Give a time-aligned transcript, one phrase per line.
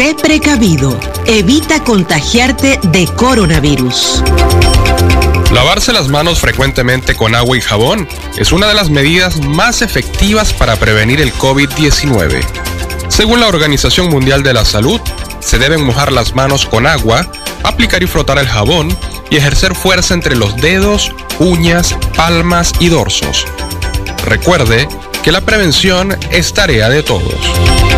[0.00, 0.98] Esté precavido.
[1.26, 4.22] Evita contagiarte de coronavirus.
[5.52, 8.08] Lavarse las manos frecuentemente con agua y jabón
[8.38, 12.42] es una de las medidas más efectivas para prevenir el COVID-19.
[13.08, 15.02] Según la Organización Mundial de la Salud,
[15.40, 17.30] se deben mojar las manos con agua,
[17.62, 18.96] aplicar y frotar el jabón
[19.28, 23.44] y ejercer fuerza entre los dedos, uñas, palmas y dorsos.
[24.24, 24.88] Recuerde
[25.22, 27.89] que la prevención es tarea de todos.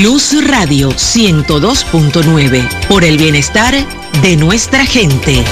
[0.00, 3.74] Luz Radio 102.9, por el bienestar
[4.22, 5.44] de nuestra gente.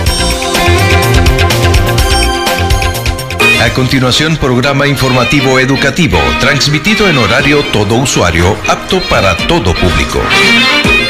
[3.61, 10.23] A continuación, programa informativo educativo, transmitido en horario todo usuario, apto para todo público.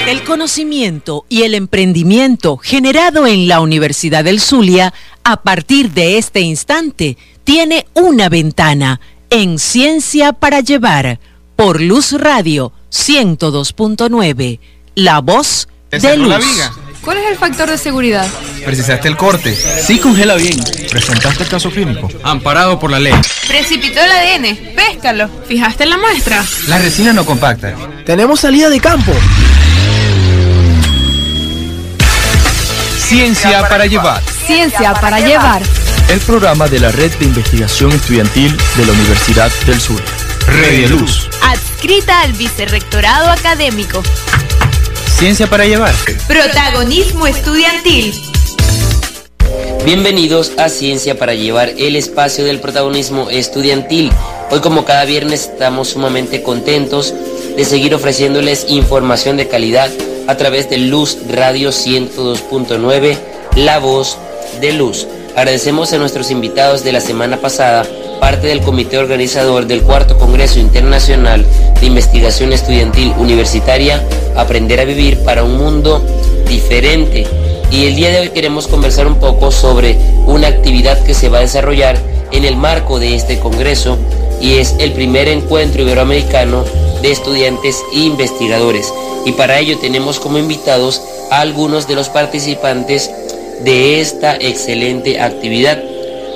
[0.08, 6.40] El conocimiento y el emprendimiento generado en la Universidad del Zulia, a partir de este
[6.40, 9.00] instante, tiene una ventana
[9.30, 11.20] en Ciencia para Llevar,
[11.54, 14.60] por Luz Radio 102.9,
[14.94, 16.44] la voz de Luz.
[17.02, 18.26] ¿Cuál es el factor de seguridad?
[18.64, 19.56] Precisaste el corte.
[19.56, 20.58] Sí congela bien.
[20.90, 22.08] Presentaste el caso clínico.
[22.22, 23.14] Amparado por la ley.
[23.48, 24.74] Precipitó el ADN.
[24.76, 25.30] Péscalo.
[25.48, 26.44] ¿Fijaste en la muestra?
[26.68, 27.74] La resina no compacta.
[28.04, 29.12] Tenemos salida de campo.
[32.98, 34.22] Ciencia para llevar.
[34.46, 35.62] Ciencia para llevar.
[36.10, 40.02] El programa de la Red de Investigación Estudiantil de la Universidad del Sur.
[40.50, 41.28] De Luz.
[41.42, 44.02] Adscrita al Vicerrectorado Académico.
[45.16, 45.94] Ciencia para llevar.
[46.26, 48.12] Protagonismo estudiantil.
[49.84, 54.12] Bienvenidos a Ciencia para llevar el espacio del protagonismo estudiantil.
[54.50, 57.14] Hoy como cada viernes estamos sumamente contentos
[57.56, 59.90] de seguir ofreciéndoles información de calidad
[60.26, 63.16] a través de Luz Radio 102.9,
[63.56, 64.18] La Voz
[64.60, 65.06] de Luz.
[65.36, 67.86] Agradecemos a nuestros invitados de la semana pasada,
[68.20, 71.44] parte del comité organizador del cuarto Congreso Internacional
[71.80, 76.04] de Investigación Estudiantil Universitaria, Aprender a Vivir para un Mundo
[76.46, 77.26] Diferente.
[77.72, 79.96] Y el día de hoy queremos conversar un poco sobre
[80.26, 81.96] una actividad que se va a desarrollar
[82.30, 83.96] en el marco de este Congreso
[84.40, 86.64] y es el primer encuentro iberoamericano
[87.00, 88.92] de estudiantes e investigadores.
[89.24, 93.10] Y para ello tenemos como invitados a algunos de los participantes
[93.64, 95.82] de esta excelente actividad.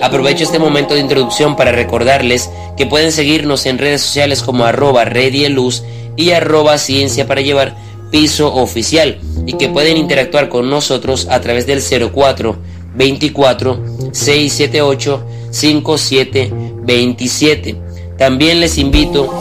[0.04, 5.06] Aprovecho este momento de introducción para recordarles que pueden seguirnos en redes sociales como arroba
[5.06, 5.82] luz
[6.14, 7.74] y arroba ciencia para llevar
[8.10, 11.80] piso oficial y que pueden interactuar con nosotros a través del
[12.12, 12.58] 04
[12.94, 13.82] 24
[14.12, 17.76] 678 5727.
[18.18, 19.32] También les invito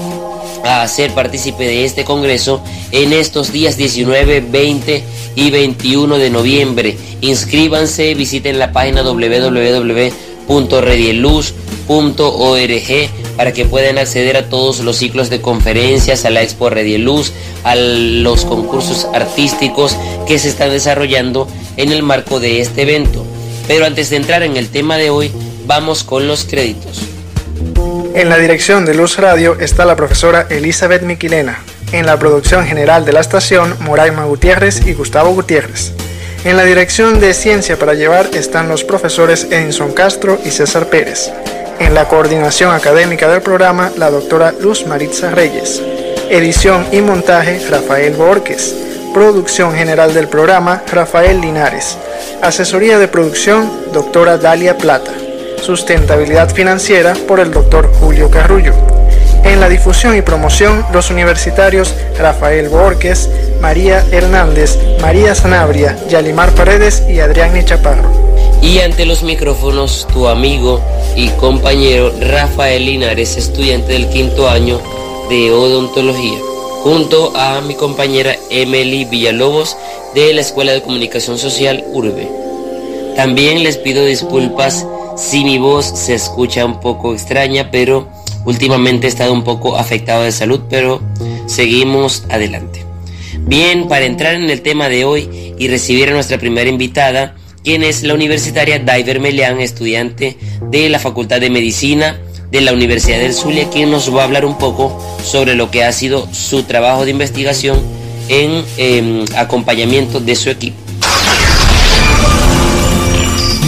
[0.63, 5.03] a ser partícipe de este congreso en estos días 19, 20
[5.35, 6.97] y 21 de noviembre.
[7.19, 9.03] Inscríbanse, visiten la página
[10.47, 17.31] www.redieluz.org para que puedan acceder a todos los ciclos de conferencias, a la Expo Redieluz,
[17.63, 23.25] a los concursos artísticos que se están desarrollando en el marco de este evento.
[23.67, 25.31] Pero antes de entrar en el tema de hoy,
[25.65, 27.01] vamos con los créditos.
[28.13, 31.63] En la dirección de Luz Radio está la profesora Elizabeth Miquilena.
[31.91, 35.93] En la producción general de la estación, Moraima Gutiérrez y Gustavo Gutiérrez.
[36.45, 41.31] En la dirección de Ciencia para Llevar están los profesores Enson Castro y César Pérez.
[41.79, 45.81] En la coordinación académica del programa, la doctora Luz Maritza Reyes.
[46.29, 48.75] Edición y montaje, Rafael Borges.
[49.13, 51.97] Producción general del programa, Rafael Linares.
[52.41, 55.11] Asesoría de producción, doctora Dalia Plata.
[55.61, 59.02] Sustentabilidad financiera por el doctor Julio Carrullo.
[59.43, 63.29] En la difusión y promoción, los universitarios Rafael Borges,
[63.61, 68.11] María Hernández, María Sanabria, Yalimar Paredes y Adrián Chaparro.
[68.61, 70.79] Y ante los micrófonos, tu amigo
[71.15, 74.79] y compañero Rafael Linares, estudiante del quinto año
[75.29, 76.39] de odontología,
[76.81, 79.75] junto a mi compañera Emily Villalobos
[80.15, 82.29] de la Escuela de Comunicación Social Urbe.
[83.17, 84.85] También les pido disculpas
[85.17, 88.07] si mi voz se escucha un poco extraña, pero
[88.45, 91.01] últimamente he estado un poco afectado de salud, pero
[91.47, 92.85] seguimos adelante.
[93.39, 97.83] Bien, para entrar en el tema de hoy y recibir a nuestra primera invitada, quien
[97.83, 100.37] es la universitaria Daiver Melian, estudiante
[100.69, 102.19] de la Facultad de Medicina
[102.51, 105.83] de la Universidad del Zulia, quien nos va a hablar un poco sobre lo que
[105.83, 107.81] ha sido su trabajo de investigación
[108.29, 110.77] en em, acompañamiento de su equipo.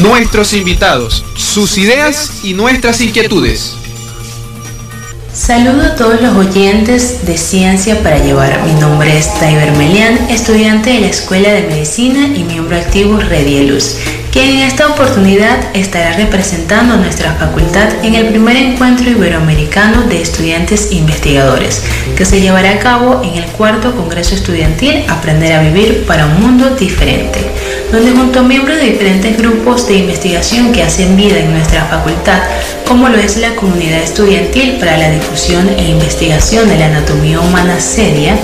[0.02, 3.74] Nuestros invitados, sus ideas y nuestras inquietudes.
[5.36, 8.64] Saludo a todos los oyentes de Ciencia para Llevar.
[8.64, 13.98] Mi nombre es Taiber Melian, estudiante de la Escuela de Medicina y miembro activo Redieluz.
[14.32, 20.22] quien en esta oportunidad estará representando a nuestra facultad en el primer encuentro iberoamericano de
[20.22, 21.84] estudiantes investigadores,
[22.16, 26.42] que se llevará a cabo en el cuarto Congreso Estudiantil Aprender a Vivir para un
[26.42, 27.40] Mundo Diferente,
[27.96, 32.42] donde junto a miembros de diferentes grupos de investigación que hacen vida en nuestra facultad,
[32.86, 37.80] como lo es la Comunidad Estudiantil para la Difusión e Investigación de la Anatomía Humana
[37.80, 38.38] Seria,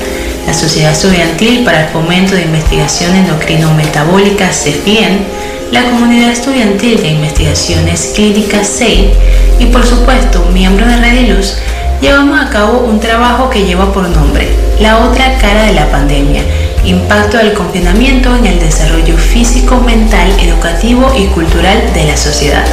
[0.47, 5.25] la Sociedad Estudiantil para el Fomento de Investigación Endocrino-Metabólica CEFIEN,
[5.69, 9.13] la Comunidad Estudiantil de Investigaciones Clínicas SEI
[9.59, 11.57] y por supuesto miembros de Red Luz,
[12.01, 14.47] llevamos a cabo un trabajo que lleva por nombre
[14.79, 16.41] La otra cara de la pandemia,
[16.85, 22.65] impacto del confinamiento en el desarrollo físico, mental, educativo y cultural de la sociedad,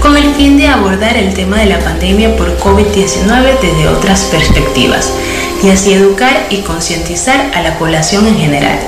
[0.00, 5.12] con el fin de abordar el tema de la pandemia por COVID-19 desde otras perspectivas
[5.62, 8.78] y así educar y concientizar a la población en general.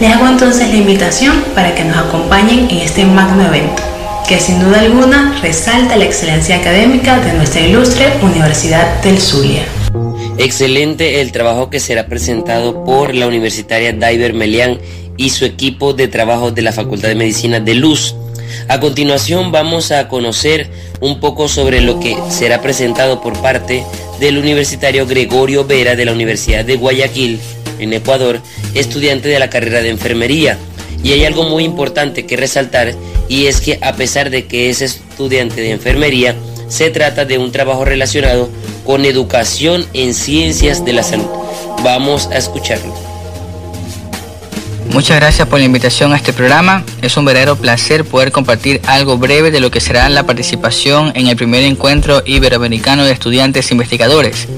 [0.00, 3.82] Les hago entonces la invitación para que nos acompañen en este magno evento,
[4.28, 9.64] que sin duda alguna resalta la excelencia académica de nuestra ilustre Universidad del Zulia.
[10.38, 14.78] Excelente el trabajo que será presentado por la universitaria Diver Melian
[15.16, 18.14] y su equipo de trabajo de la Facultad de Medicina de Luz.
[18.68, 20.68] A continuación vamos a conocer
[21.00, 23.82] un poco sobre lo que será presentado por parte
[24.20, 27.40] del universitario Gregorio Vera de la Universidad de Guayaquil,
[27.78, 28.40] en Ecuador,
[28.74, 30.58] estudiante de la carrera de enfermería.
[31.02, 32.94] Y hay algo muy importante que resaltar
[33.28, 36.36] y es que a pesar de que es estudiante de enfermería,
[36.68, 38.50] se trata de un trabajo relacionado
[38.86, 41.26] con educación en ciencias de la salud.
[41.82, 42.94] Vamos a escucharlo.
[44.92, 46.84] Muchas gracias por la invitación a este programa.
[47.02, 51.26] Es un verdadero placer poder compartir algo breve de lo que será la participación en
[51.26, 54.48] el primer encuentro iberoamericano de estudiantes investigadores.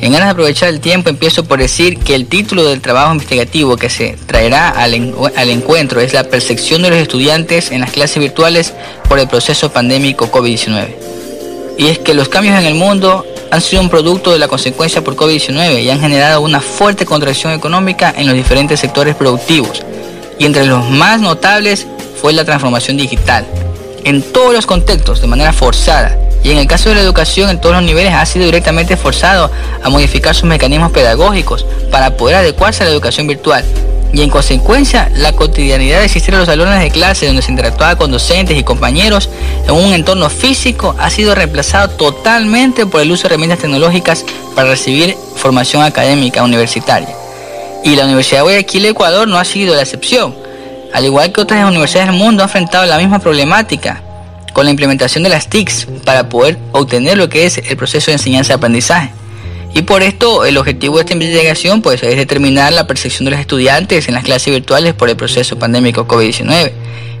[0.00, 3.76] En ganas de aprovechar el tiempo, empiezo por decir que el título del trabajo investigativo
[3.76, 8.18] que se traerá al, al, encuentro es la percepción de los estudiantes en las clases
[8.18, 8.72] virtuales
[9.08, 10.88] por el proceso pandémico COVID-19.
[11.76, 15.02] Y es que los cambios en el mundo han sido un producto de la consecuencia
[15.02, 19.82] por COVID-19 y han generado una fuerte contracción económica en los diferentes sectores productivos.
[20.38, 21.86] Y entre los más notables
[22.20, 23.44] fue la transformación digital.
[24.04, 26.16] En todos los contextos, de manera forzada.
[26.42, 29.50] Y en el caso de la educación, en todos los niveles, ha sido directamente forzado
[29.82, 33.64] a modificar sus mecanismos pedagógicos para poder adecuarse a la educación virtual
[34.12, 37.96] y en consecuencia la cotidianidad de asistir a los salones de clase donde se interactuaba
[37.96, 39.30] con docentes y compañeros
[39.64, 44.24] en un entorno físico ha sido reemplazado totalmente por el uso de herramientas tecnológicas
[44.54, 47.08] para recibir formación académica universitaria.
[47.84, 50.34] Y la Universidad de Guayaquil, Ecuador, no ha sido la excepción.
[50.92, 54.02] Al igual que otras universidades del mundo, ha enfrentado la misma problemática
[54.52, 58.14] con la implementación de las TICs para poder obtener lo que es el proceso de
[58.14, 59.12] enseñanza-aprendizaje.
[59.74, 63.40] Y por esto el objetivo de esta investigación pues, es determinar la percepción de los
[63.40, 66.72] estudiantes en las clases virtuales por el proceso pandémico COVID-19.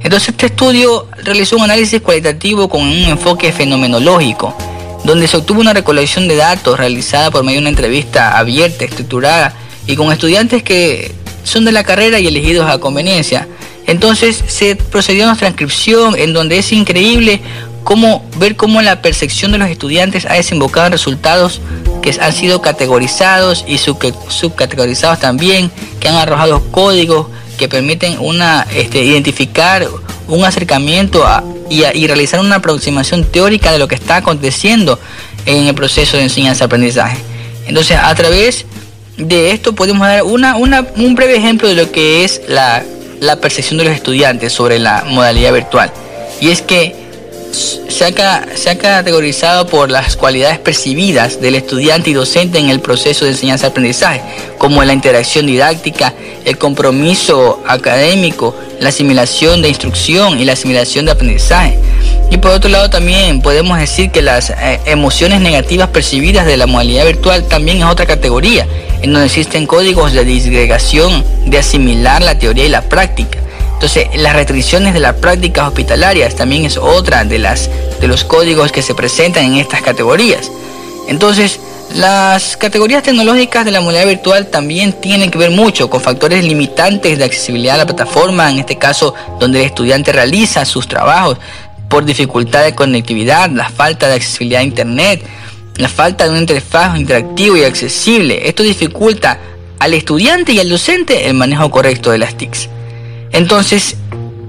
[0.02, 4.56] Entonces este estudio realizó un análisis cualitativo con un enfoque fenomenológico,
[5.04, 9.54] donde se obtuvo una recolección de datos realizada por medio de una entrevista abierta, estructurada
[9.86, 11.12] y con estudiantes que
[11.44, 13.46] son de la carrera y elegidos a conveniencia.
[13.90, 17.40] Entonces se procedió a una transcripción en donde es increíble
[17.82, 21.60] cómo ver cómo la percepción de los estudiantes ha desembocado en resultados
[22.00, 27.26] que han sido categorizados y subcategorizados también, que han arrojado códigos
[27.58, 29.88] que permiten una, este, identificar
[30.28, 31.26] un acercamiento
[31.68, 35.00] y, y, realizar una aproximación teórica de lo que está aconteciendo
[35.46, 37.18] en el proceso de enseñanza-aprendizaje.
[37.66, 38.66] Entonces, a través
[39.16, 42.84] de esto podemos dar una, un breve ejemplo de lo que es la,
[43.20, 45.92] la percepción de los estudiantes sobre la modalidad virtual.
[46.40, 47.00] Y es que
[47.52, 48.04] se
[48.70, 54.22] ha, categorizado por las cualidades percibidas del estudiante y docente en el proceso de enseñanza-aprendizaje,
[54.56, 61.10] como la interacción didáctica, el compromiso académico, la asimilación de instrucción y la asimilación de
[61.12, 61.78] aprendizaje.
[62.30, 66.66] Y por otro lado también podemos decir que las eh, emociones negativas percibidas de la
[66.66, 68.66] modalidad virtual también es otra categoría,
[69.02, 73.38] en donde existen códigos de disgregación, de asimilar la teoría y la práctica
[73.80, 78.72] entonces, las restricciones de las prácticas hospitalarias también es otra de, las, de los códigos
[78.72, 80.52] que se presentan en estas categorías.
[81.08, 81.58] Entonces,
[81.94, 87.16] las categorías tecnológicas de la modalidad virtual también tienen que ver mucho con factores limitantes
[87.16, 91.38] de accesibilidad a la plataforma, en este caso donde el estudiante realiza sus trabajos
[91.88, 95.22] por dificultad de conectividad, la falta de accesibilidad a Internet,
[95.80, 98.48] la falta de un interfaz interactivo y accesible.
[98.48, 99.38] Esto dificulta
[99.78, 102.68] al estudiante y al docente el manejo correcto de las TICs.
[103.32, 103.96] Entonces,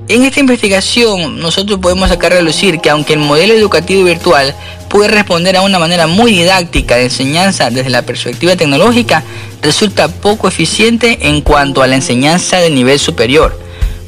[0.07, 4.53] en esta investigación nosotros podemos sacar a relucir que aunque el modelo educativo virtual
[4.89, 9.23] puede responder a una manera muy didáctica de enseñanza desde la perspectiva tecnológica,
[9.61, 13.57] resulta poco eficiente en cuanto a la enseñanza de nivel superior,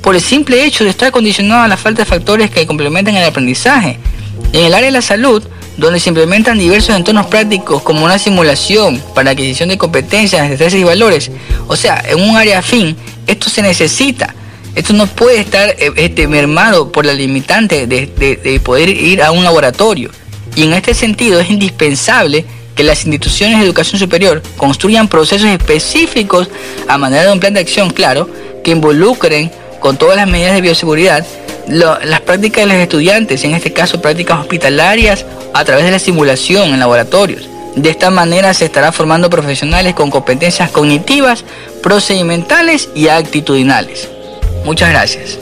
[0.01, 3.23] por el simple hecho de estar condicionado a la falta de factores que complementan el
[3.23, 3.97] aprendizaje.
[4.51, 5.41] En el área de la salud,
[5.77, 10.83] donde se implementan diversos entornos prácticos como una simulación para adquisición de competencias, destrezas y
[10.83, 11.31] valores,
[11.67, 12.95] o sea, en un área afín,
[13.27, 14.35] esto se necesita.
[14.75, 19.31] Esto no puede estar eh, este, mermado por la limitante de, de poder ir a
[19.31, 20.09] un laboratorio.
[20.55, 26.49] Y en este sentido es indispensable que las instituciones de educación superior construyan procesos específicos
[26.87, 28.29] a manera de un plan de acción claro
[28.63, 31.25] que involucren con todas las medidas de bioseguridad
[31.67, 36.73] las prácticas de los estudiantes, en este caso prácticas hospitalarias a través de la simulación
[36.73, 37.47] en laboratorios.
[37.75, 41.43] De esta manera se estará formando profesionales con competencias cognitivas,
[41.81, 44.09] procedimentales y actitudinales.
[44.63, 45.39] Muchas gracias.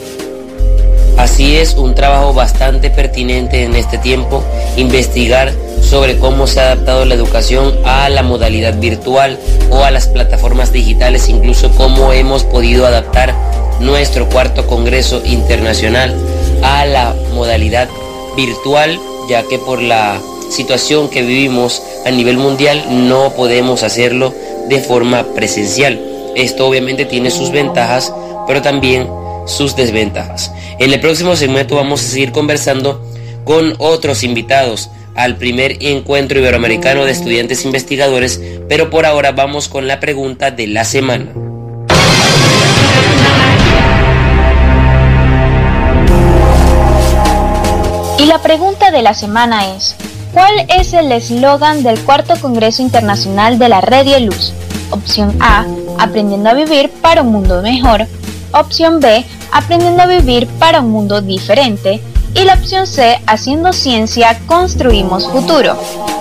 [1.18, 4.42] Así es, un trabajo bastante pertinente en este tiempo,
[4.76, 5.52] investigar
[5.82, 9.38] sobre cómo se ha adaptado la educación a la modalidad virtual
[9.70, 13.34] o a las plataformas digitales, incluso cómo hemos podido adaptar
[13.82, 16.14] nuestro cuarto Congreso Internacional
[16.62, 17.88] a la modalidad
[18.36, 18.98] virtual,
[19.28, 20.20] ya que por la
[20.50, 24.32] situación que vivimos a nivel mundial no podemos hacerlo
[24.68, 26.00] de forma presencial.
[26.34, 28.12] Esto obviamente tiene sus ventajas,
[28.46, 29.08] pero también
[29.46, 30.52] sus desventajas.
[30.78, 33.02] En el próximo segmento vamos a seguir conversando
[33.44, 39.86] con otros invitados al primer encuentro iberoamericano de estudiantes investigadores, pero por ahora vamos con
[39.86, 41.51] la pregunta de la semana.
[48.22, 49.96] Y la pregunta de la semana es,
[50.32, 54.52] ¿cuál es el eslogan del cuarto Congreso Internacional de la Red y Luz?
[54.92, 55.66] Opción A,
[55.98, 58.06] aprendiendo a vivir para un mundo mejor.
[58.52, 62.00] Opción B, aprendiendo a vivir para un mundo diferente
[62.36, 65.76] y la opción C, haciendo ciencia, construimos futuro.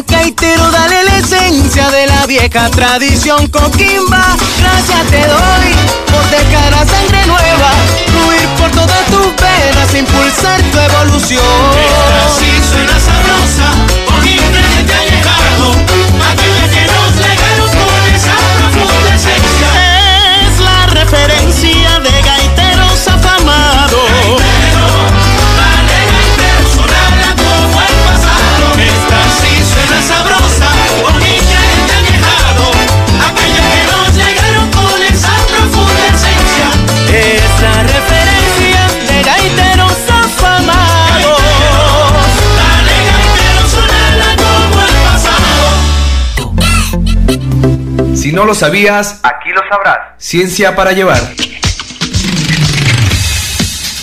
[0.00, 4.36] gaitero, dale la esencia de la vieja tradición coquimba.
[4.58, 5.74] Gracias te doy
[6.10, 7.70] por dejar a sangre nueva,
[8.06, 11.71] fluir por todas tus venas, impulsar tu evolución.
[48.32, 49.98] Si no lo sabías, aquí lo sabrás.
[50.16, 51.20] Ciencia para llevar.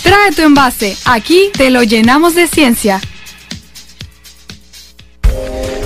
[0.04, 3.00] Trae tu envase, aquí te lo llenamos de ciencia.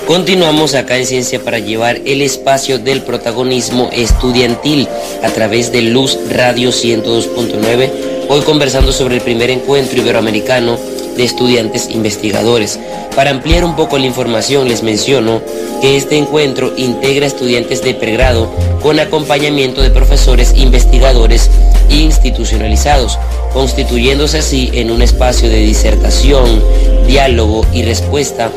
[0.05, 4.87] Continuamos acá en Ciencia para llevar el espacio del protagonismo estudiantil
[5.23, 8.27] a través de Luz Radio 102.9.
[8.29, 10.77] Hoy conversando sobre el primer encuentro iberoamericano
[11.15, 12.79] de estudiantes investigadores.
[13.15, 15.41] Para ampliar un poco la información les menciono
[15.81, 21.49] que este encuentro integra estudiantes de pregrado con acompañamiento de profesores investigadores
[21.89, 23.17] institucionalizados,
[23.53, 26.63] constituyéndose así en un espacio de disertación,
[27.07, 28.51] diálogo y respuesta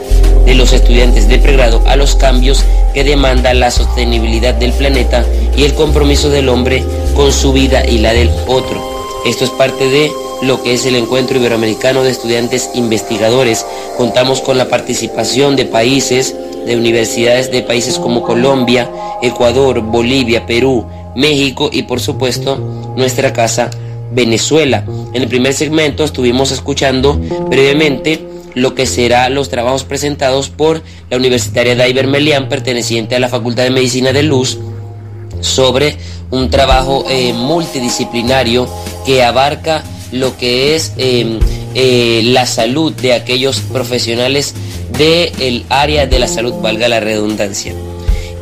[0.44, 5.24] de los estudiantes de pregrado a los cambios que demanda la sostenibilidad del planeta
[5.56, 8.82] y el compromiso del hombre con su vida y la del otro.
[9.26, 10.10] Esto es parte de
[10.42, 13.66] lo que es el Encuentro Iberoamericano de Estudiantes Investigadores.
[13.96, 16.34] Contamos con la participación de países,
[16.66, 18.90] de universidades de países como Colombia,
[19.22, 23.70] Ecuador, Bolivia, Perú, México y por supuesto nuestra casa
[24.12, 24.84] Venezuela.
[25.12, 27.14] En el primer segmento estuvimos escuchando
[27.48, 28.24] brevemente
[28.54, 33.64] lo que será los trabajos presentados por la Universitaria Daiber Melian, perteneciente a la Facultad
[33.64, 34.58] de Medicina de Luz,
[35.40, 35.96] sobre
[36.30, 38.68] un trabajo eh, multidisciplinario
[39.06, 41.38] que abarca lo que es eh,
[41.74, 44.54] eh, la salud de aquellos profesionales
[44.96, 47.74] del área de la salud, valga la redundancia.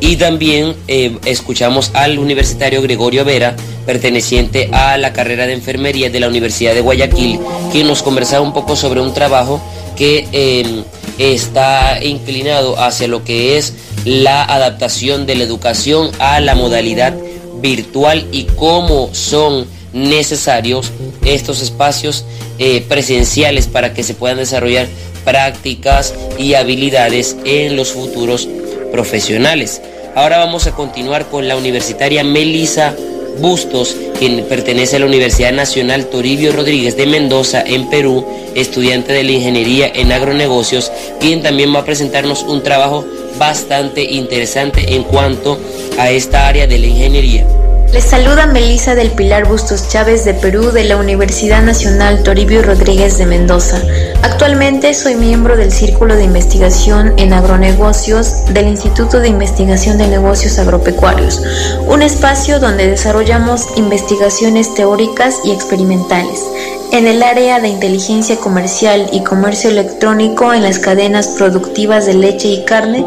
[0.00, 6.20] Y también eh, escuchamos al universitario Gregorio Vera, perteneciente a la carrera de enfermería de
[6.20, 7.40] la Universidad de Guayaquil,
[7.72, 9.60] quien nos conversaba un poco sobre un trabajo
[9.96, 10.84] que eh,
[11.18, 13.72] está inclinado hacia lo que es
[14.04, 17.14] la adaptación de la educación a la modalidad
[17.60, 19.66] virtual y cómo son
[19.96, 20.92] necesarios
[21.24, 22.24] estos espacios
[22.58, 24.86] eh, presenciales para que se puedan desarrollar
[25.24, 28.48] prácticas y habilidades en los futuros
[28.92, 29.80] profesionales.
[30.14, 32.94] Ahora vamos a continuar con la universitaria Melisa
[33.40, 39.24] Bustos, quien pertenece a la Universidad Nacional Toribio Rodríguez de Mendoza en Perú, estudiante de
[39.24, 43.04] la Ingeniería en Agronegocios, quien también va a presentarnos un trabajo
[43.38, 45.58] bastante interesante en cuanto
[45.98, 47.46] a esta área de la ingeniería.
[47.92, 53.16] Les saluda Melisa del Pilar Bustos Chávez de Perú de la Universidad Nacional Toribio Rodríguez
[53.16, 53.80] de Mendoza.
[54.22, 60.58] Actualmente soy miembro del Círculo de Investigación en Agronegocios del Instituto de Investigación de Negocios
[60.58, 61.42] Agropecuarios,
[61.86, 66.44] un espacio donde desarrollamos investigaciones teóricas y experimentales
[66.92, 72.48] en el área de inteligencia comercial y comercio electrónico en las cadenas productivas de leche
[72.48, 73.04] y carne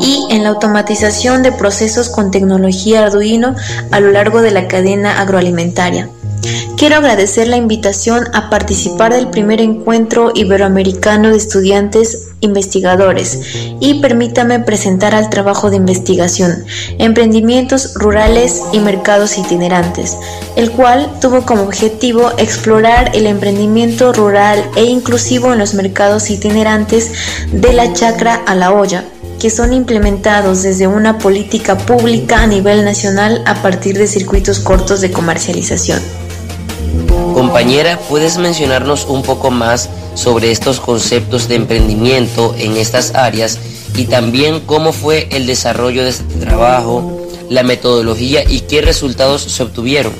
[0.00, 3.54] y en la automatización de procesos con tecnología Arduino
[3.90, 6.08] a lo largo de la cadena agroalimentaria.
[6.76, 13.40] Quiero agradecer la invitación a participar del primer encuentro iberoamericano de estudiantes investigadores
[13.80, 16.64] y permítame presentar al trabajo de investigación,
[16.98, 20.18] emprendimientos rurales y mercados itinerantes,
[20.56, 27.12] el cual tuvo como objetivo explorar el emprendimiento rural e inclusivo en los mercados itinerantes
[27.52, 29.04] de la chacra a la olla
[29.40, 35.00] que son implementados desde una política pública a nivel nacional a partir de circuitos cortos
[35.00, 36.21] de comercialización.
[37.34, 43.58] Compañera, ¿puedes mencionarnos un poco más sobre estos conceptos de emprendimiento en estas áreas
[43.96, 49.62] y también cómo fue el desarrollo de este trabajo, la metodología y qué resultados se
[49.62, 50.12] obtuvieron?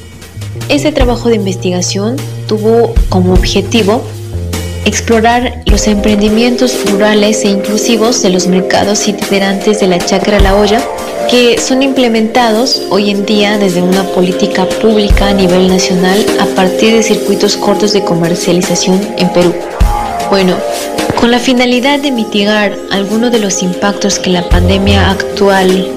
[0.69, 4.03] Este trabajo de investigación tuvo como objetivo
[4.85, 10.83] explorar los emprendimientos rurales e inclusivos de los mercados itinerantes de la chacra La Olla
[11.31, 16.95] que son implementados hoy en día desde una política pública a nivel nacional a partir
[16.95, 19.55] de circuitos cortos de comercialización en Perú.
[20.31, 20.57] Bueno,
[21.21, 25.89] con la finalidad de mitigar algunos de los impactos que la pandemia actual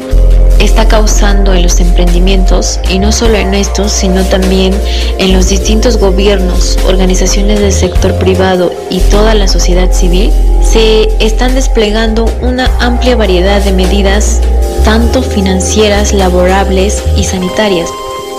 [0.60, 4.74] está causando en los emprendimientos, y no solo en estos, sino también
[5.18, 11.56] en los distintos gobiernos, organizaciones del sector privado y toda la sociedad civil, se están
[11.56, 14.42] desplegando una amplia variedad de medidas,
[14.86, 17.90] tanto financieras, laborables y sanitarias,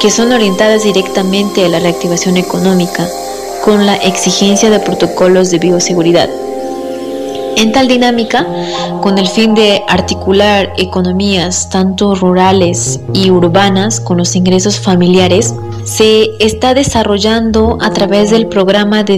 [0.00, 3.08] que son orientadas directamente a la reactivación económica,
[3.64, 6.30] con la exigencia de protocolos de bioseguridad.
[7.56, 8.46] En tal dinámica,
[9.02, 16.28] con el fin de articular economías tanto rurales y urbanas con los ingresos familiares, se
[16.38, 19.16] está desarrollando a través del programa de,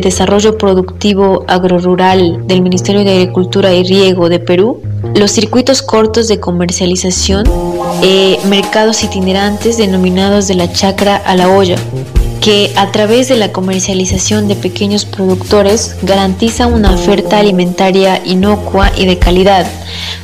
[0.00, 4.82] desarrollo productivo agrorural del Ministerio de Agricultura y Riego de Perú
[5.14, 7.44] los circuitos cortos de comercialización,
[8.02, 11.76] eh, mercados itinerantes denominados de la chacra a la olla,
[12.40, 19.04] que a través de la comercialización de pequeños productores garantiza una oferta alimentaria inocua y
[19.06, 19.66] de calidad,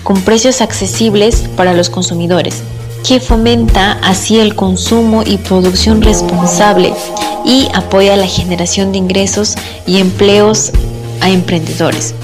[0.02, 2.62] con precios accesibles para los consumidores,
[3.06, 6.94] que fomenta así el consumo y producción responsable
[7.44, 9.54] y apoya la generación de ingresos
[9.86, 10.72] y empleos
[11.20, 12.14] a emprendedores.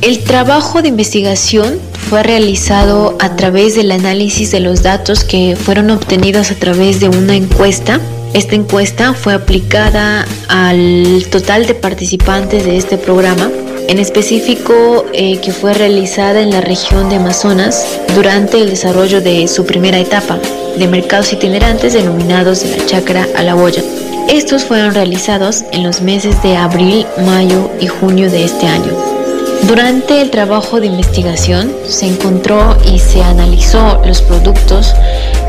[0.00, 1.78] El trabajo de investigación
[2.12, 7.08] fue realizado a través del análisis de los datos que fueron obtenidos a través de
[7.08, 8.02] una encuesta.
[8.34, 13.50] Esta encuesta fue aplicada al total de participantes de este programa,
[13.88, 17.82] en específico eh, que fue realizada en la región de Amazonas
[18.14, 20.38] durante el desarrollo de su primera etapa
[20.76, 23.82] de mercados itinerantes denominados de la chacra a la boya.
[24.28, 29.11] Estos fueron realizados en los meses de abril, mayo y junio de este año.
[29.68, 34.94] Durante el trabajo de investigación se encontró y se analizó los productos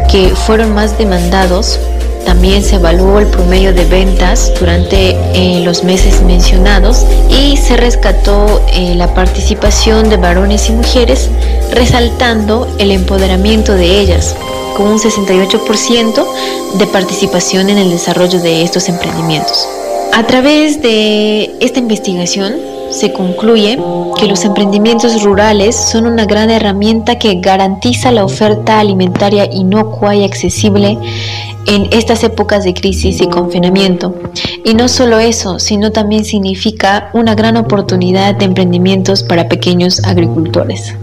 [0.10, 1.80] que fueron más demandados.
[2.24, 8.62] También se evaluó el promedio de ventas durante eh, los meses mencionados y se rescató
[8.72, 11.30] eh, la participación de varones y mujeres,
[11.72, 14.36] resaltando el empoderamiento de ellas,
[14.78, 16.26] con un 68%
[16.78, 19.68] de participación en el desarrollo de estos emprendimientos.
[20.14, 23.78] A través de esta investigación se concluye
[24.20, 30.24] que los emprendimientos rurales son una gran herramienta que garantiza la oferta alimentaria inocua y
[30.24, 30.98] accesible
[31.66, 34.14] en estas épocas de crisis y confinamiento.
[34.64, 40.94] Y no solo eso, sino también significa una gran oportunidad de emprendimientos para pequeños agricultores.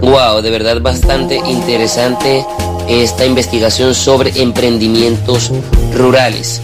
[0.00, 2.46] Wow, de verdad bastante interesante
[2.88, 5.50] esta investigación sobre emprendimientos
[5.92, 6.62] rurales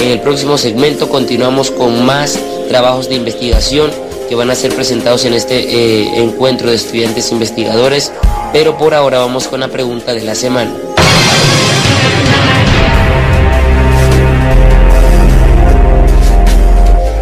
[0.00, 3.90] En el próximo segmento continuamos con más trabajos de investigación
[4.28, 8.12] que van a ser presentados en este eh, encuentro de estudiantes investigadores,
[8.52, 10.72] pero por ahora vamos con la pregunta de la semana.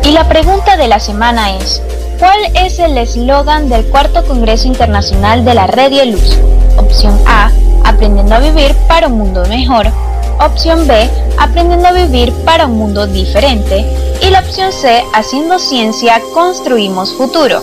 [0.04, 1.80] Y la pregunta de la semana es,
[2.20, 6.36] ¿Cuál es el eslogan del cuarto Congreso Internacional de la Red y Luz?
[6.76, 7.50] Opción A,
[7.82, 9.90] Aprendiendo a vivir para un mundo mejor.
[10.40, 13.86] Opción B, Aprendiendo a vivir para un mundo diferente.
[14.22, 17.62] Y la opción C, Haciendo ciencia, construimos futuro.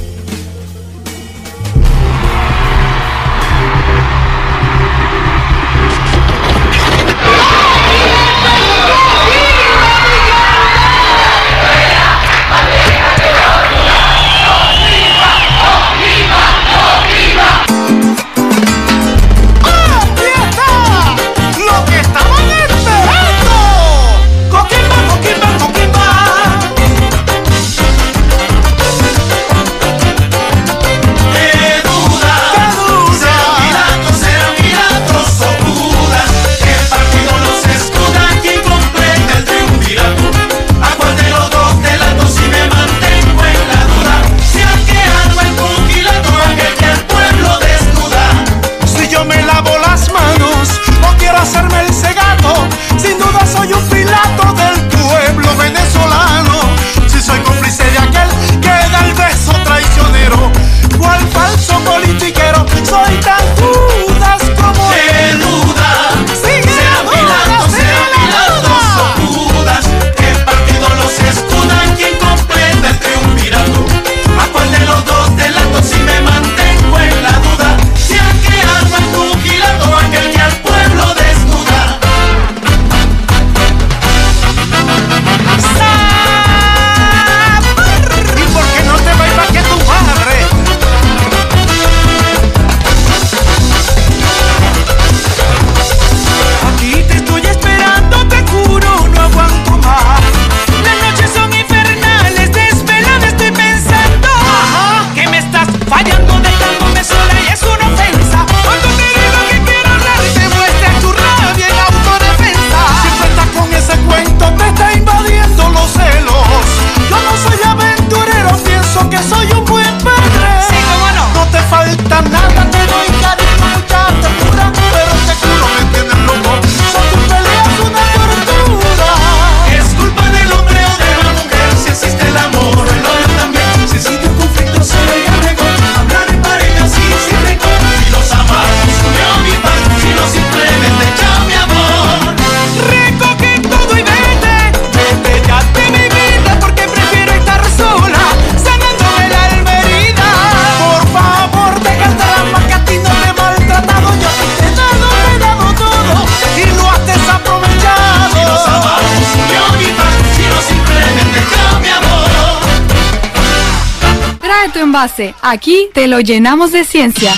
[164.94, 167.33] Envase, aquí te lo llenamos de ciencia.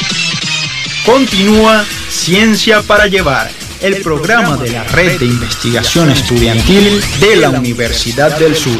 [1.06, 8.38] Continúa Ciencia para Llevar, el programa de la Red de Investigación Estudiantil de la Universidad
[8.38, 8.76] del Sur.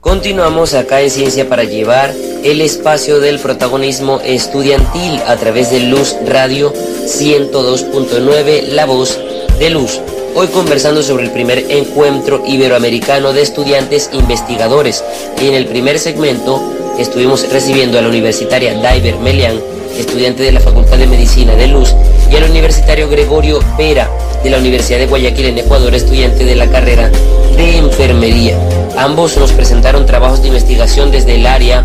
[0.00, 6.16] Continuamos acá en Ciencia para Llevar el espacio del protagonismo estudiantil a través de Luz
[6.26, 9.20] Radio 102.9, La Voz
[9.60, 10.00] de Luz.
[10.34, 15.04] Hoy conversando sobre el primer encuentro iberoamericano de estudiantes investigadores.
[15.38, 19.60] En el primer segmento estuvimos recibiendo a la universitaria Diver Melian,
[19.98, 21.94] estudiante de la Facultad de Medicina de Luz,
[22.30, 24.08] y al universitario Gregorio Pera,
[24.42, 27.10] de la Universidad de Guayaquil en Ecuador, estudiante de la carrera
[27.54, 28.58] de enfermería.
[28.96, 31.82] Ambos nos presentaron trabajos de investigación desde el área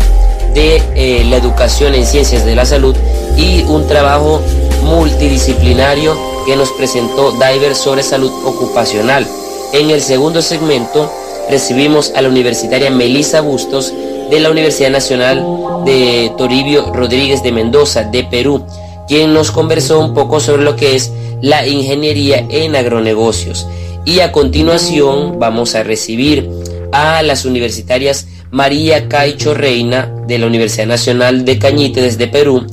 [0.54, 2.96] de eh, la educación en ciencias de la salud
[3.36, 4.40] y un trabajo
[4.84, 9.26] multidisciplinario que nos presentó Diver sobre salud ocupacional.
[9.74, 11.12] En el segundo segmento
[11.50, 13.92] recibimos a la universitaria Melissa Bustos
[14.30, 15.44] de la Universidad Nacional
[15.84, 18.64] de Toribio Rodríguez de Mendoza, de Perú,
[19.06, 23.66] quien nos conversó un poco sobre lo que es la ingeniería en agronegocios.
[24.06, 26.48] Y a continuación vamos a recibir
[26.92, 32.64] a las universitarias María Caicho Reina de la Universidad Nacional de Cañite desde Perú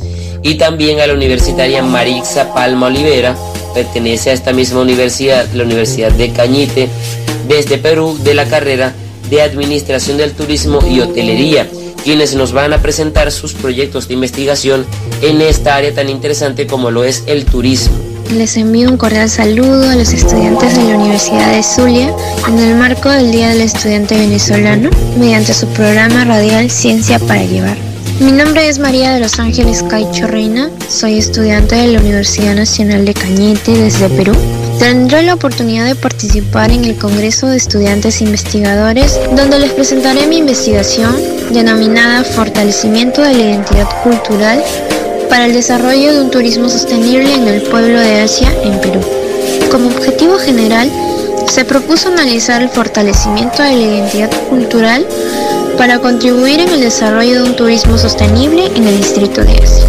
[0.43, 3.35] y también a la universitaria Marixa Palma Olivera,
[3.75, 6.87] pertenece a esta misma universidad, la Universidad de Cañite,
[7.47, 8.93] desde Perú, de la carrera
[9.29, 11.67] de Administración del Turismo y Hotelería,
[12.03, 14.85] quienes nos van a presentar sus proyectos de investigación
[15.21, 17.95] en esta área tan interesante como lo es el turismo.
[18.33, 22.11] Les envío un cordial saludo a los estudiantes de la Universidad de Zulia
[22.47, 27.94] en el marco del Día del Estudiante Venezolano mediante su programa radial Ciencia para Llevar.
[28.19, 33.05] Mi nombre es María de los Ángeles Caicho Reina, soy estudiante de la Universidad Nacional
[33.05, 34.33] de Cañete desde Perú.
[34.79, 40.37] Tendré la oportunidad de participar en el Congreso de Estudiantes Investigadores, donde les presentaré mi
[40.37, 41.15] investigación
[41.51, 44.63] denominada Fortalecimiento de la Identidad Cultural
[45.29, 49.01] para el desarrollo de un turismo sostenible en el pueblo de Asia, en Perú.
[49.69, 50.89] Como objetivo general,
[51.47, 55.05] se propuso analizar el fortalecimiento de la identidad cultural
[55.77, 59.85] para contribuir en el desarrollo de un turismo sostenible en el distrito de Asia.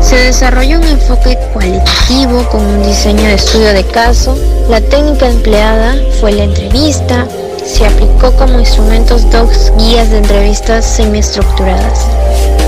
[0.00, 4.36] Se desarrolló un enfoque cualitativo con un diseño de estudio de caso.
[4.68, 7.26] La técnica empleada fue la entrevista.
[7.64, 12.06] Se aplicó como instrumentos dos guías de entrevistas semiestructuradas.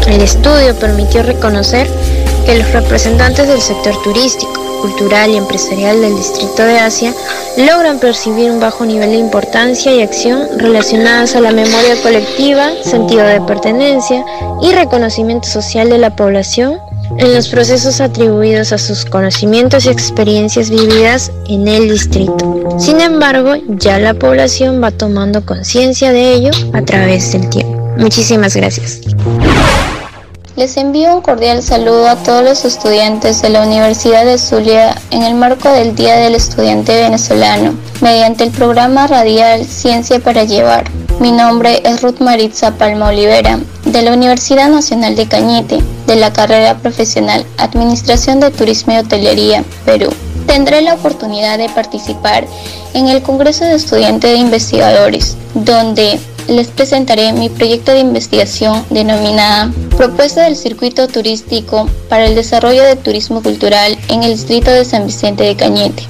[0.06, 1.88] El estudio permitió reconocer
[2.44, 4.51] que los representantes del sector turístico,
[4.82, 7.14] cultural y empresarial del Distrito de Asia
[7.56, 13.22] logran percibir un bajo nivel de importancia y acción relacionadas a la memoria colectiva, sentido
[13.22, 14.24] de pertenencia
[14.60, 16.78] y reconocimiento social de la población
[17.18, 22.76] en los procesos atribuidos a sus conocimientos y experiencias vividas en el distrito.
[22.78, 27.94] Sin embargo, ya la población va tomando conciencia de ello a través del tiempo.
[27.98, 29.00] Muchísimas gracias.
[30.54, 35.22] Les envío un cordial saludo a todos los estudiantes de la Universidad de Zulia en
[35.22, 40.90] el marco del Día del Estudiante Venezolano, mediante el programa radial Ciencia para Llevar.
[41.20, 46.34] Mi nombre es Ruth Maritza Palma Olivera, de la Universidad Nacional de Cañete, de la
[46.34, 50.10] carrera profesional Administración de Turismo y Hotelería, Perú.
[50.46, 52.46] Tendré la oportunidad de participar
[52.92, 59.72] en el Congreso de Estudiantes de Investigadores, donde les presentaré mi proyecto de investigación denominada
[59.96, 65.06] Propuesta del Circuito Turístico para el Desarrollo del Turismo Cultural en el Distrito de San
[65.06, 66.04] Vicente de Cañete,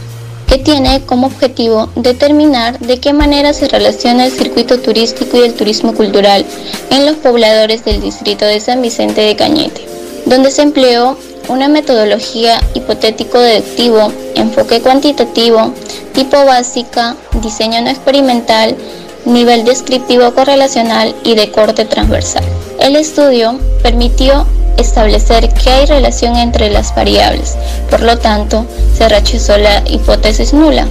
[0.46, 5.54] que tiene como objetivo determinar de qué manera se relaciona el circuito turístico y el
[5.54, 6.44] turismo cultural
[6.90, 9.86] en los pobladores del Distrito de San Vicente de Cañete,
[10.26, 11.16] donde se empleó
[11.48, 15.72] una metodología hipotético-deductivo, enfoque cuantitativo,
[16.12, 18.76] tipo básica, diseño no experimental,
[19.24, 22.44] nivel descriptivo correlacional y de corte transversal.
[22.80, 27.56] El estudio permitió establecer que hay relación entre las variables,
[27.90, 30.87] por lo tanto, se rechazó la hipótesis nula,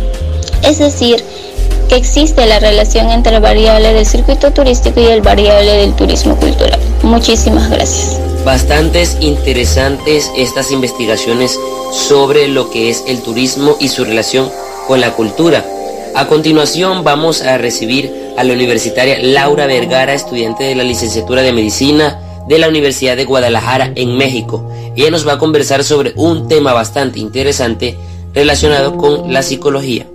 [0.64, 1.24] es decir,
[1.90, 6.38] que existe la relación entre el variable del circuito turístico y el variable del turismo
[6.38, 6.80] cultural.
[7.04, 8.18] Muchísimas gracias.
[8.46, 11.60] Bastantes interesantes estas investigaciones
[11.92, 14.50] sobre lo que es el turismo y su relación
[14.88, 15.66] con la cultura.
[16.16, 21.54] A continuación vamos a recibir a la universitaria Laura Vergara, estudiante de la licenciatura de
[21.54, 24.70] Medicina de la Universidad de Guadalajara en México.
[24.96, 27.98] Ella nos va a conversar sobre un tema bastante interesante
[28.34, 30.08] relacionado con la psicología.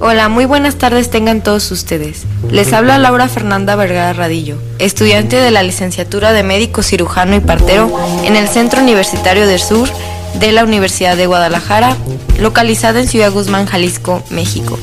[0.00, 2.24] Hola, muy buenas tardes tengan todos ustedes.
[2.50, 7.90] Les habla Laura Fernanda Vergara Radillo, estudiante de la licenciatura de médico cirujano y partero
[8.24, 9.88] en el Centro Universitario del Sur
[10.34, 11.96] de la Universidad de Guadalajara,
[12.40, 14.76] localizada en Ciudad Guzmán, Jalisco, México.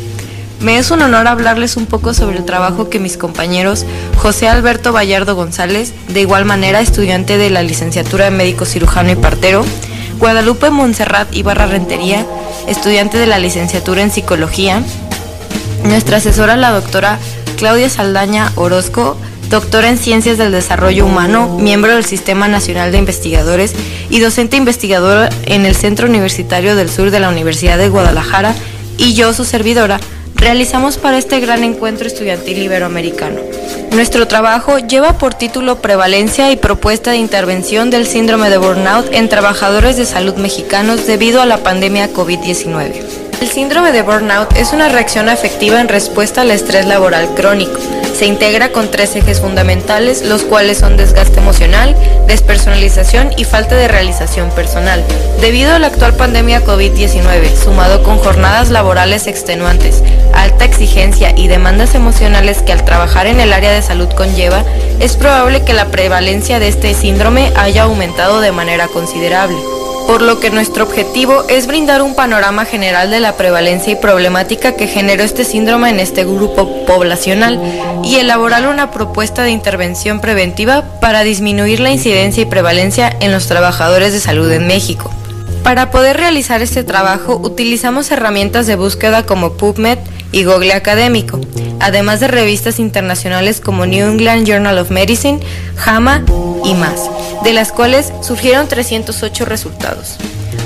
[0.62, 3.86] Me es un honor hablarles un poco sobre el trabajo que mis compañeros
[4.18, 9.16] José Alberto Vallardo González, de igual manera estudiante de la licenciatura de médico cirujano y
[9.16, 9.64] partero,
[10.20, 12.26] Guadalupe Montserrat Ibarra Rentería,
[12.68, 14.84] estudiante de la licenciatura en psicología,
[15.86, 17.20] nuestra asesora la doctora
[17.56, 19.16] Claudia Saldaña Orozco,
[19.50, 23.74] doctora en Ciencias del Desarrollo Humano, miembro del Sistema Nacional de Investigadores
[24.10, 28.54] y docente investigadora en el Centro Universitario del Sur de la Universidad de Guadalajara,
[28.98, 30.02] y yo, su servidora,
[30.40, 33.42] realizamos para este gran encuentro estudiantil iberoamericano.
[33.92, 39.30] Nuestro trabajo lleva por título Prevalencia y propuesta de intervención del síndrome de burnout en
[39.30, 43.20] trabajadores de salud mexicanos debido a la pandemia COVID-19.
[43.42, 47.80] El síndrome de burnout es una reacción afectiva en respuesta al estrés laboral crónico.
[48.14, 51.96] Se integra con tres ejes fundamentales, los cuales son desgaste emocional,
[52.28, 55.04] despersonalización y falta de realización personal.
[55.40, 61.96] Debido a la actual pandemia COVID-19, sumado con jornadas laborales extenuantes, alta exigencia y demandas
[61.96, 64.64] emocionales que al trabajar en el área de salud conlleva,
[65.00, 69.56] es probable que la prevalencia de este síndrome haya aumentado de manera considerable
[70.10, 74.76] por lo que nuestro objetivo es brindar un panorama general de la prevalencia y problemática
[74.76, 77.62] que generó este síndrome en este grupo poblacional
[78.04, 83.46] y elaborar una propuesta de intervención preventiva para disminuir la incidencia y prevalencia en los
[83.46, 85.12] trabajadores de salud en México.
[85.64, 90.00] Para poder realizar este trabajo utilizamos herramientas de búsqueda como PubMed
[90.32, 91.40] y Google Académico,
[91.80, 95.40] además de revistas internacionales como New England Journal of Medicine,
[95.76, 96.24] JAMA
[96.64, 97.10] y más
[97.44, 100.18] de las cuales surgieron 308 resultados.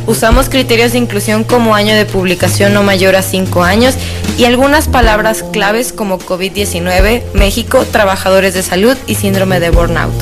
[0.05, 3.95] Usamos criterios de inclusión como año de publicación no mayor a 5 años
[4.37, 10.13] y algunas palabras claves como COVID-19, México, trabajadores de salud y síndrome de burnout.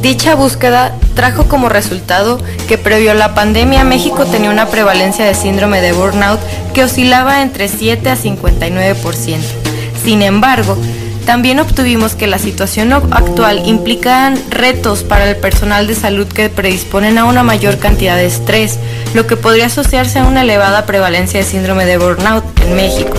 [0.00, 5.34] Dicha búsqueda trajo como resultado que previo a la pandemia México tenía una prevalencia de
[5.34, 6.40] síndrome de burnout
[6.72, 9.65] que oscilaba entre 7 a 59%.
[10.06, 10.78] Sin embargo,
[11.24, 17.18] también obtuvimos que la situación actual implica retos para el personal de salud que predisponen
[17.18, 18.78] a una mayor cantidad de estrés,
[19.14, 23.16] lo que podría asociarse a una elevada prevalencia de síndrome de burnout en México,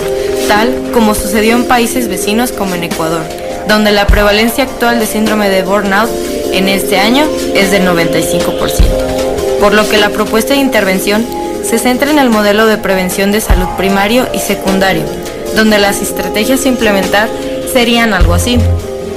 [0.47, 3.25] tal como sucedió en países vecinos como en Ecuador,
[3.67, 6.09] donde la prevalencia actual de síndrome de burnout
[6.53, 9.59] en este año es del 95%.
[9.59, 11.27] Por lo que la propuesta de intervención
[11.65, 15.03] se centra en el modelo de prevención de salud primario y secundario,
[15.55, 17.29] donde las estrategias a implementar
[17.71, 18.59] serían algo así.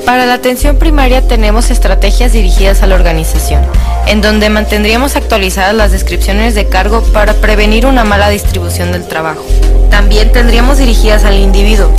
[0.04, 3.62] Para la atención primaria tenemos estrategias dirigidas a la organización,
[4.06, 9.44] en donde mantendríamos actualizadas las descripciones de cargo para prevenir una mala distribución del trabajo.
[9.90, 11.90] También tendríamos dirigidas al individuo,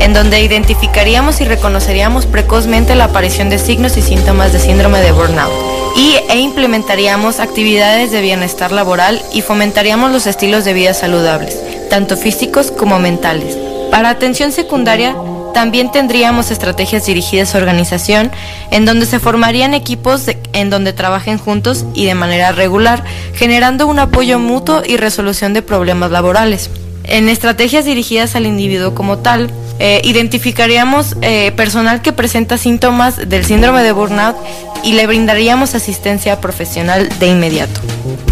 [0.00, 5.12] en donde identificaríamos y reconoceríamos precozmente la aparición de signos y síntomas de síndrome de
[5.12, 5.52] burnout
[5.96, 11.58] y, e implementaríamos actividades de bienestar laboral y fomentaríamos los estilos de vida saludables,
[11.90, 13.67] tanto físicos como mentales.
[13.90, 15.14] Para atención secundaria
[15.54, 18.30] también tendríamos estrategias dirigidas a organización,
[18.70, 23.02] en donde se formarían equipos en donde trabajen juntos y de manera regular,
[23.34, 26.70] generando un apoyo mutuo y resolución de problemas laborales.
[27.08, 33.46] En estrategias dirigidas al individuo como tal, eh, identificaríamos eh, personal que presenta síntomas del
[33.46, 34.36] síndrome de burnout
[34.82, 37.80] y le brindaríamos asistencia profesional de inmediato.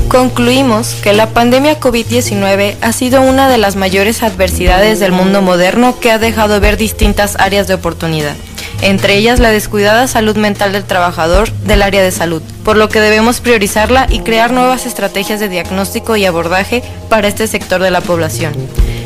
[0.08, 5.98] Concluimos que la pandemia COVID-19 ha sido una de las mayores adversidades del mundo moderno
[5.98, 8.36] que ha dejado ver distintas áreas de oportunidad,
[8.82, 13.00] entre ellas la descuidada salud mental del trabajador del área de salud, por lo que
[13.00, 18.00] debemos priorizarla y crear nuevas estrategias de diagnóstico y abordaje para este sector de la
[18.00, 18.52] población.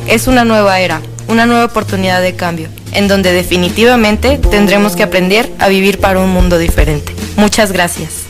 [0.06, 5.50] Es una nueva era, una nueva oportunidad de cambio, en donde definitivamente tendremos que aprender
[5.58, 7.14] a vivir para un mundo diferente.
[7.36, 8.24] Muchas gracias.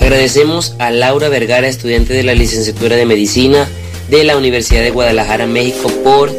[0.00, 3.68] Agradecemos a Laura Vergara, estudiante de la licenciatura de Medicina
[4.08, 6.30] de la Universidad de Guadalajara, México, por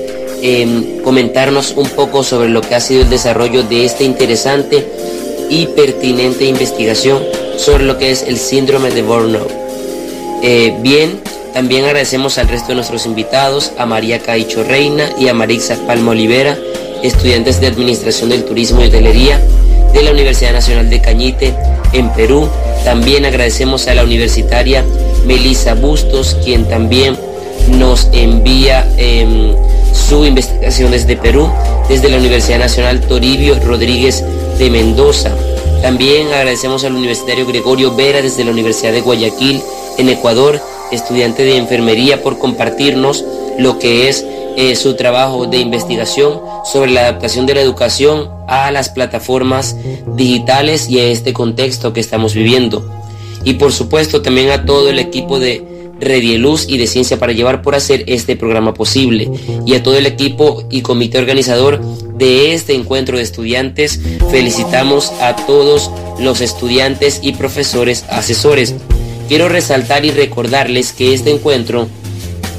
[0.42, 4.88] em, comentarnos un poco sobre lo que ha sido el desarrollo de esta interesante
[5.50, 7.24] y pertinente investigación
[7.58, 9.52] sobre lo que es el síndrome de burnout.
[10.42, 11.20] Eh, bien,
[11.54, 16.12] también agradecemos al resto de nuestros invitados, a María Caicho Reina y a Marixa Palma
[16.12, 16.58] Olivera,
[17.04, 19.42] estudiantes de Administración del Turismo y Hotelería
[19.94, 21.54] de la Universidad Nacional de Cañite
[21.94, 22.48] en Perú.
[22.86, 24.86] También agradecemos a la universitaria
[25.26, 27.18] Melissa Bustos, quien también
[27.78, 29.54] nos envía em,
[29.94, 31.50] su investigación desde Perú,
[31.88, 34.24] desde la Universidad Nacional Toribio Rodríguez
[34.58, 35.32] de Mendoza.
[35.82, 39.62] También agradecemos al universitario Gregorio Vera desde la Universidad de Guayaquil
[39.98, 40.62] en Ecuador,
[40.92, 43.24] estudiante de enfermería, por compartirnos
[43.58, 44.26] lo que es
[44.58, 49.78] eh, su trabajo de investigación sobre la adaptación de la educación a las plataformas
[50.16, 52.84] digitales y a este contexto que estamos viviendo.
[53.46, 57.62] Y por supuesto también a todo el equipo de Redieluz y de Ciencia para Llevar
[57.62, 59.30] por hacer este programa posible
[59.66, 61.82] y a todo el equipo y comité organizador
[62.18, 64.00] de este encuentro de estudiantes.
[64.32, 68.76] Felicitamos a todos los estudiantes y profesores asesores.
[69.28, 71.88] Quiero resaltar y recordarles que este encuentro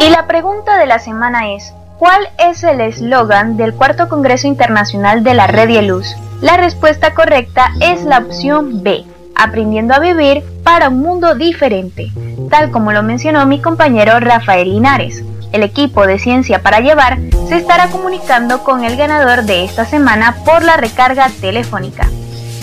[0.00, 5.24] Y la pregunta de la semana es, ¿cuál es el eslogan del cuarto Congreso Internacional
[5.24, 6.16] de la Red y Luz?
[6.40, 12.12] La respuesta correcta es la opción B, aprendiendo a vivir para un mundo diferente,
[12.48, 15.24] tal como lo mencionó mi compañero Rafael Linares.
[15.52, 17.18] El equipo de Ciencia para Llevar
[17.48, 22.08] se estará comunicando con el ganador de esta semana por la recarga telefónica.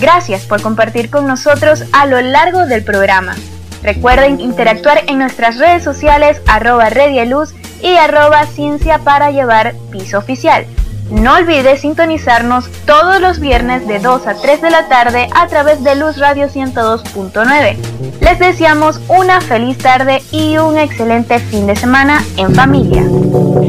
[0.00, 3.34] Gracias por compartir con nosotros a lo largo del programa.
[3.82, 7.54] Recuerden interactuar en nuestras redes sociales arroba Redieluz
[7.86, 10.66] y arroba Ciencia para Llevar piso oficial.
[11.10, 15.84] No olvides sintonizarnos todos los viernes de 2 a 3 de la tarde a través
[15.84, 17.76] de Luz Radio 102.9.
[18.20, 23.04] Les deseamos una feliz tarde y un excelente fin de semana en familia.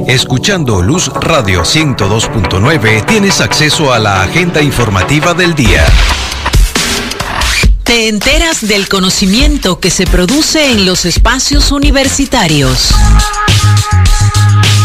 [0.07, 5.83] Escuchando Luz Radio 102.9 tienes acceso a la agenda informativa del día.
[7.87, 12.89] Te enteras del conocimiento que se produce en los espacios universitarios.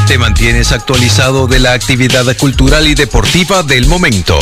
[0.06, 4.38] Te mantienes actualizado de la actividad cultural y deportiva del momento.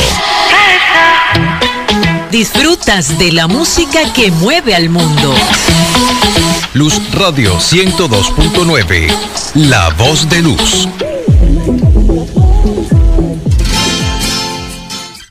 [2.29, 5.33] Disfrutas de la música que mueve al mundo.
[6.75, 9.11] Luz Radio 102.9,
[9.55, 10.87] la voz de luz.